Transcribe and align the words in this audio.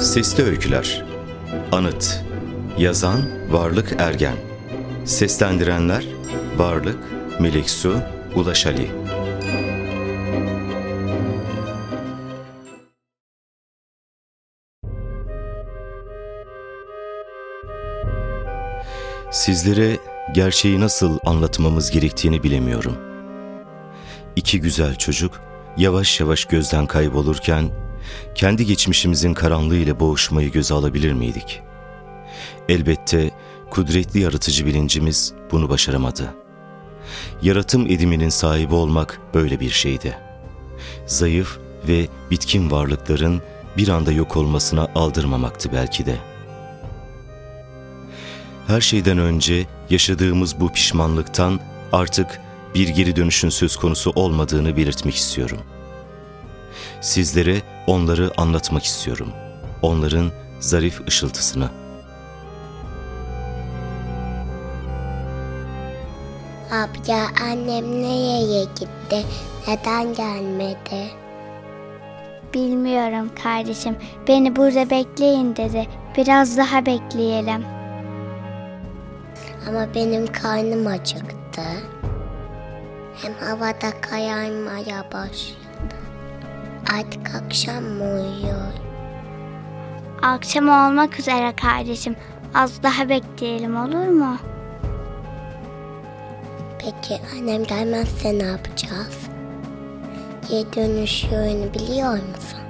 Sesli 0.00 0.44
Öyküler. 0.44 1.04
Anıt. 1.72 2.24
Yazan 2.78 3.20
Varlık 3.50 3.94
Ergen. 3.98 4.36
Seslendirenler 5.04 6.04
Varlık, 6.56 6.98
Melek 7.40 7.70
Su, 7.70 7.98
Ulaş 8.34 8.66
Ali. 8.66 8.90
Sizlere 19.30 19.98
gerçeği 20.34 20.80
nasıl 20.80 21.18
anlatmamız 21.24 21.90
gerektiğini 21.90 22.42
bilemiyorum. 22.42 22.96
İki 24.36 24.60
güzel 24.60 24.94
çocuk 24.94 25.40
yavaş 25.76 26.20
yavaş 26.20 26.44
gözden 26.44 26.86
kaybolurken 26.86 27.79
kendi 28.34 28.66
geçmişimizin 28.66 29.34
karanlığı 29.34 29.76
ile 29.76 30.00
boğuşmayı 30.00 30.52
göze 30.52 30.74
alabilir 30.74 31.12
miydik? 31.12 31.60
Elbette 32.68 33.30
kudretli 33.70 34.20
yaratıcı 34.20 34.66
bilincimiz 34.66 35.32
bunu 35.52 35.68
başaramadı. 35.68 36.34
Yaratım 37.42 37.86
ediminin 37.86 38.28
sahibi 38.28 38.74
olmak 38.74 39.20
böyle 39.34 39.60
bir 39.60 39.70
şeydi. 39.70 40.18
Zayıf 41.06 41.58
ve 41.88 42.08
bitkin 42.30 42.70
varlıkların 42.70 43.42
bir 43.76 43.88
anda 43.88 44.12
yok 44.12 44.36
olmasına 44.36 44.88
aldırmamaktı 44.94 45.72
belki 45.72 46.06
de. 46.06 46.16
Her 48.66 48.80
şeyden 48.80 49.18
önce 49.18 49.66
yaşadığımız 49.90 50.60
bu 50.60 50.72
pişmanlıktan 50.72 51.60
artık 51.92 52.40
bir 52.74 52.88
geri 52.88 53.16
dönüşün 53.16 53.48
söz 53.48 53.76
konusu 53.76 54.12
olmadığını 54.14 54.76
belirtmek 54.76 55.14
istiyorum.'' 55.14 55.79
Sizlere 57.00 57.62
onları 57.86 58.30
anlatmak 58.36 58.84
istiyorum. 58.84 59.32
Onların 59.82 60.30
zarif 60.60 61.08
ışıltısını. 61.08 61.68
Abla 66.70 67.26
annem 67.50 68.02
nereye 68.02 68.64
gitti? 68.64 69.26
Neden 69.68 70.14
gelmedi? 70.14 71.10
Bilmiyorum 72.54 73.30
kardeşim. 73.42 73.96
Beni 74.28 74.56
burada 74.56 74.90
bekleyin 74.90 75.56
dedi. 75.56 75.86
Biraz 76.16 76.56
daha 76.56 76.86
bekleyelim. 76.86 77.64
Ama 79.68 79.94
benim 79.94 80.26
karnım 80.26 80.86
acıktı. 80.86 81.62
Hem 83.22 83.32
havada 83.48 84.00
kararmaya 84.00 85.04
başladı. 85.12 85.99
Artık 86.98 87.34
akşam 87.34 87.84
mı 87.84 88.04
uyuyor? 88.04 88.72
Akşam 90.22 90.68
olmak 90.68 91.20
üzere 91.20 91.54
kardeşim. 91.56 92.16
Az 92.54 92.82
daha 92.82 93.08
bekleyelim 93.08 93.76
olur 93.76 94.08
mu? 94.08 94.36
Peki 96.78 97.20
annem 97.34 97.64
gelmezse 97.64 98.38
ne 98.38 98.42
yapacağız? 98.42 99.18
Geri 100.50 100.72
dönüş 100.76 101.24
yönü 101.24 101.74
biliyor 101.74 102.12
musun? 102.12 102.60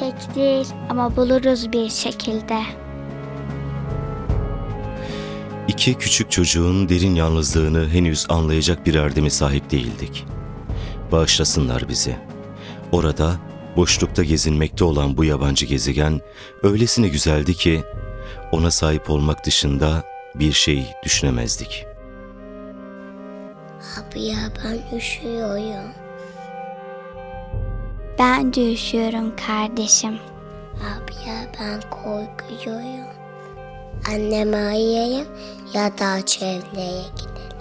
Pek 0.00 0.34
değil 0.34 0.66
ama 0.90 1.16
buluruz 1.16 1.72
bir 1.72 1.88
şekilde. 1.88 2.58
İki 5.68 5.94
küçük 5.94 6.30
çocuğun 6.30 6.88
derin 6.88 7.14
yalnızlığını 7.14 7.88
henüz 7.88 8.26
anlayacak 8.28 8.86
bir 8.86 8.94
erdeme 8.94 9.30
sahip 9.30 9.70
değildik. 9.70 10.26
Bağışlasınlar 11.12 11.88
bizi. 11.88 12.16
Orada 12.92 13.36
boşlukta 13.76 14.24
gezinmekte 14.24 14.84
olan 14.84 15.16
bu 15.16 15.24
yabancı 15.24 15.66
gezegen 15.66 16.20
öylesine 16.62 17.08
güzeldi 17.08 17.54
ki 17.54 17.84
ona 18.52 18.70
sahip 18.70 19.10
olmak 19.10 19.46
dışında 19.46 20.04
bir 20.34 20.52
şey 20.52 20.86
düşünemezdik. 21.04 21.86
Abi 23.98 24.22
ya 24.22 24.38
ben 24.64 24.96
üşüyorum. 24.96 25.92
Ben 28.18 28.54
de 28.54 28.72
üşüyorum 28.72 29.36
kardeşim. 29.36 30.18
Abi 30.74 31.28
ya 31.28 31.36
ben 31.60 31.80
korkuyorum. 31.90 33.06
Annemi 34.08 34.56
arayayım 34.56 35.26
ya 35.74 35.98
da 35.98 36.26
çevreye 36.26 37.02
gidelim. 37.16 37.55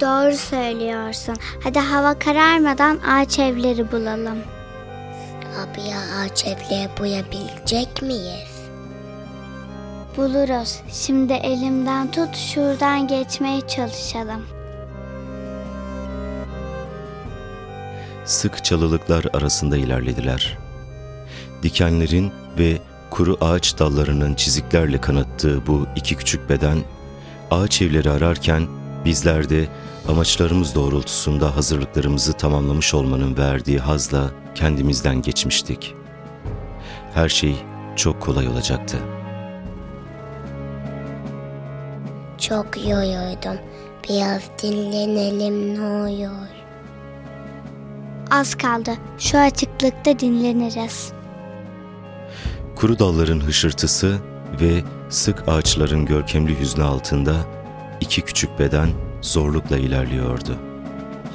Doğru 0.00 0.36
söylüyorsun. 0.36 1.36
Hadi 1.64 1.78
hava 1.78 2.18
kararmadan 2.18 2.98
ağaç 2.98 3.38
evleri 3.38 3.92
bulalım. 3.92 4.38
Abi 5.60 5.80
ya 5.88 5.98
ağaç 6.20 6.44
evleri 6.44 6.88
boyabilecek 7.00 8.02
miyiz? 8.02 8.58
Buluruz. 10.16 10.80
Şimdi 10.92 11.32
elimden 11.32 12.10
tut 12.10 12.36
şuradan 12.36 13.08
geçmeye 13.08 13.60
çalışalım. 13.60 14.46
Sık 18.24 18.64
çalılıklar 18.64 19.24
arasında 19.32 19.76
ilerlediler. 19.76 20.58
Dikenlerin 21.62 22.32
ve 22.58 22.78
kuru 23.10 23.36
ağaç 23.40 23.78
dallarının 23.78 24.34
çiziklerle 24.34 25.00
kanattığı 25.00 25.66
bu 25.66 25.86
iki 25.96 26.16
küçük 26.16 26.50
beden 26.50 26.78
ağaç 27.50 27.82
evleri 27.82 28.10
ararken 28.10 28.77
bizler 29.08 29.50
de 29.50 29.68
amaçlarımız 30.08 30.74
doğrultusunda 30.74 31.56
hazırlıklarımızı 31.56 32.32
tamamlamış 32.32 32.94
olmanın 32.94 33.36
verdiği 33.36 33.78
hazla 33.78 34.30
kendimizden 34.54 35.22
geçmiştik. 35.22 35.94
Her 37.14 37.28
şey 37.28 37.56
çok 37.96 38.20
kolay 38.20 38.48
olacaktı. 38.48 38.98
Çok 42.38 42.86
yoruldum. 42.88 43.58
Biraz 44.08 44.42
dinlenelim 44.62 45.74
ne 45.74 45.80
olur. 45.80 46.48
Az 48.30 48.54
kaldı. 48.54 48.90
Şu 49.18 49.38
açıklıkta 49.38 50.18
dinleniriz. 50.18 51.12
Kuru 52.76 52.98
dalların 52.98 53.40
hışırtısı 53.40 54.18
ve 54.60 54.82
sık 55.08 55.48
ağaçların 55.48 56.06
görkemli 56.06 56.60
hüznü 56.60 56.84
altında 56.84 57.57
iki 58.00 58.22
küçük 58.22 58.58
beden 58.58 58.88
zorlukla 59.22 59.76
ilerliyordu. 59.76 60.56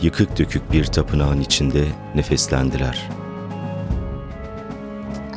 Yıkık 0.02 0.40
dökük 0.40 0.72
bir 0.72 0.86
tapınağın 0.86 1.42
içinde 1.42 1.86
nefeslendiler. 2.16 3.10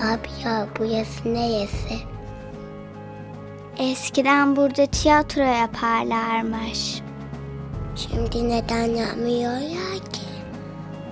Abi 0.03 0.29
ya 0.45 0.67
burası 0.79 1.35
neresi? 1.35 1.99
Eskiden 3.79 4.57
burada 4.57 4.87
tiyatro 4.87 5.43
yaparlarmış. 5.43 7.03
Şimdi 7.97 8.49
neden 8.49 8.87
yapmıyorlar 8.87 9.99
ki? 10.13 10.21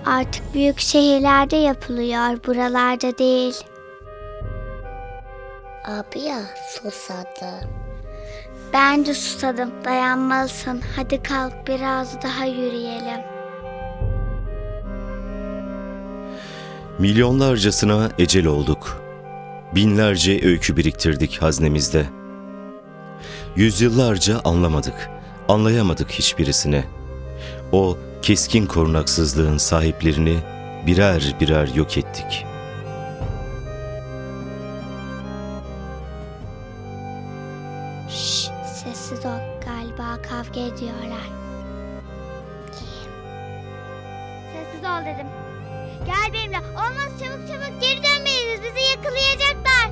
Artık 0.05 0.53
büyük 0.53 0.79
şehirlerde 0.79 1.55
yapılıyor, 1.55 2.43
buralarda 2.47 3.17
değil. 3.17 3.55
Abi 5.85 6.19
ya 6.19 6.39
susadım. 6.69 7.84
Ben 8.75 9.05
de 9.05 9.13
susadım, 9.13 9.71
dayanmalısın. 9.85 10.81
Hadi 10.95 11.23
kalk 11.23 11.67
biraz 11.67 12.21
daha 12.21 12.45
yürüyelim. 12.45 13.19
Milyonlarcasına 16.99 18.09
ecel 18.19 18.45
olduk. 18.45 19.01
Binlerce 19.75 20.45
öykü 20.45 20.77
biriktirdik 20.77 21.41
haznemizde. 21.41 22.05
Yüzyıllarca 23.55 24.39
anlamadık, 24.43 25.09
anlayamadık 25.47 26.11
hiçbirisini. 26.11 26.83
O 27.71 27.97
keskin 28.21 28.65
korunaksızlığın 28.65 29.57
sahiplerini 29.57 30.37
birer 30.87 31.35
birer 31.39 31.67
yok 31.67 31.97
ettik. 31.97 32.45
Sessiz 38.85 39.25
ol. 39.25 39.39
Galiba 39.65 40.21
kavga 40.21 40.59
ediyorlar. 40.59 41.27
Sessiz 44.53 44.83
ol 44.83 45.05
dedim. 45.05 45.27
Gel 46.05 46.33
benimle. 46.33 46.57
Olmaz 46.59 47.11
çabuk 47.19 47.47
çabuk 47.47 47.81
geri 47.81 47.97
dönmeliyiz. 48.03 48.61
Bizi 48.63 48.79
yakalayacaklar. 48.91 49.89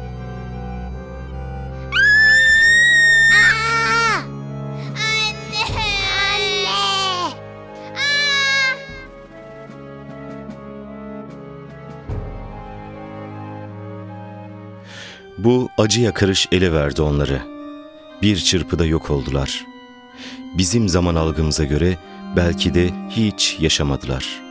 Aa! 3.34 4.20
Anne. 4.96 5.64
Anne! 6.34 6.68
Aa! 7.96 8.78
Bu 15.38 15.70
acı 15.78 16.02
yakarış 16.02 16.48
ele 16.52 16.74
verdi 16.74 17.02
onları. 17.02 17.53
Bir 18.24 18.38
çırpıda 18.38 18.86
yok 18.86 19.12
oldular. 19.12 19.66
Bizim 20.58 20.90
zaman 20.90 21.16
algımıza 21.16 21.64
göre 21.64 21.98
belki 22.36 22.74
de 22.74 22.90
hiç 23.10 23.58
yaşamadılar. 23.60 24.42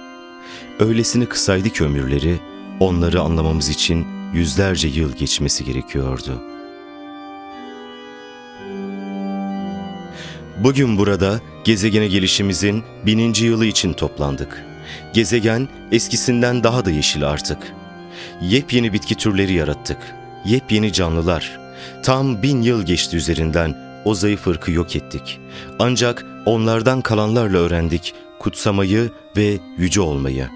Öylesine 0.81 1.27
kısaydı 1.27 1.71
ki 1.71 1.85
ömürleri, 1.85 2.37
onları 2.81 3.21
anlamamız 3.21 3.69
için 3.69 4.07
yüzlerce 4.35 4.89
yıl 4.89 5.13
geçmesi 5.13 5.65
gerekiyordu. 5.65 6.43
Bugün 10.59 10.99
burada 10.99 11.41
gezegene 11.65 12.07
gelişimizin 12.07 12.83
bininci 13.07 13.47
yılı 13.47 13.67
için 13.67 13.93
toplandık. 13.93 14.65
Gezegen 15.15 15.69
eskisinden 15.93 16.65
daha 16.65 16.85
da 16.85 16.91
yeşil 16.91 17.29
artık. 17.29 17.73
Yepyeni 18.43 18.93
bitki 18.93 19.15
türleri 19.15 19.53
yarattık. 19.53 19.99
Yepyeni 20.45 20.93
canlılar. 20.93 21.63
Tam 22.03 22.43
bin 22.43 22.63
yıl 22.63 22.83
geçti 22.83 23.17
üzerinden 23.17 23.93
o 24.05 24.15
zayıf 24.15 24.47
ırkı 24.47 24.73
yok 24.73 24.97
ettik. 24.97 25.41
Ancak 25.79 26.27
onlardan 26.47 27.01
kalanlarla 27.01 27.59
öğrendik 27.59 28.15
kutsamayı 28.39 29.11
ve 29.37 29.59
yüce 29.79 30.01
olmayı. 30.01 30.49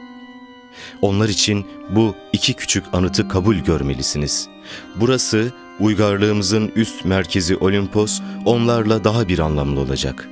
Onlar 1.03 1.29
için 1.29 1.67
bu 1.91 2.15
iki 2.33 2.55
küçük 2.55 2.85
anıtı 2.93 3.29
kabul 3.29 3.57
görmelisiniz. 3.57 4.49
Burası 4.97 5.53
uygarlığımızın 5.81 6.73
üst 6.77 7.05
merkezi 7.05 7.57
Olimpos 7.57 8.21
onlarla 8.45 9.05
daha 9.05 9.29
bir 9.29 9.39
anlamlı 9.39 9.81
olacak. 9.81 10.29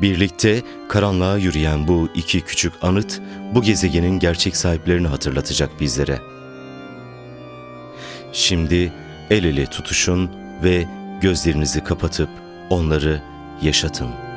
Birlikte 0.00 0.62
karanlığa 0.88 1.36
yürüyen 1.36 1.88
bu 1.88 2.08
iki 2.14 2.40
küçük 2.40 2.72
anıt 2.82 3.20
bu 3.54 3.62
gezegenin 3.62 4.18
gerçek 4.18 4.56
sahiplerini 4.56 5.08
hatırlatacak 5.08 5.80
bizlere. 5.80 6.18
Şimdi 8.32 8.92
el 9.30 9.44
ele 9.44 9.66
tutuşun 9.66 10.30
ve 10.62 10.86
gözlerinizi 11.20 11.84
kapatıp 11.84 12.28
onları 12.70 13.22
yaşatın.'' 13.62 14.29